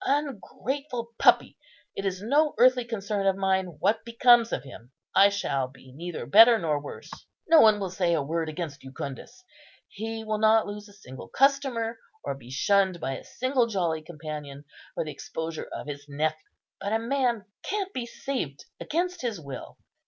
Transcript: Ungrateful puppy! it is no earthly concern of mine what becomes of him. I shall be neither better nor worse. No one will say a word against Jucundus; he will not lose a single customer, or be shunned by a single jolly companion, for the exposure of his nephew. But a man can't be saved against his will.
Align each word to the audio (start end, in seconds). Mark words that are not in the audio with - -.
Ungrateful 0.03 1.09
puppy! 1.19 1.59
it 1.95 2.07
is 2.07 2.23
no 2.23 2.55
earthly 2.57 2.83
concern 2.85 3.27
of 3.27 3.35
mine 3.35 3.67
what 3.79 4.03
becomes 4.03 4.51
of 4.51 4.63
him. 4.63 4.91
I 5.15 5.29
shall 5.29 5.67
be 5.67 5.91
neither 5.91 6.25
better 6.25 6.57
nor 6.57 6.81
worse. 6.81 7.11
No 7.47 7.61
one 7.61 7.79
will 7.79 7.91
say 7.91 8.15
a 8.15 8.23
word 8.23 8.49
against 8.49 8.81
Jucundus; 8.81 9.43
he 9.89 10.23
will 10.23 10.39
not 10.39 10.65
lose 10.65 10.89
a 10.89 10.93
single 10.93 11.27
customer, 11.27 11.99
or 12.23 12.33
be 12.33 12.49
shunned 12.49 12.99
by 12.99 13.15
a 13.15 13.23
single 13.23 13.67
jolly 13.67 14.01
companion, 14.01 14.65
for 14.95 15.03
the 15.05 15.11
exposure 15.11 15.69
of 15.71 15.85
his 15.85 16.07
nephew. 16.09 16.49
But 16.79 16.93
a 16.93 16.97
man 16.97 17.45
can't 17.61 17.93
be 17.93 18.07
saved 18.07 18.65
against 18.79 19.21
his 19.21 19.39
will. 19.39 19.77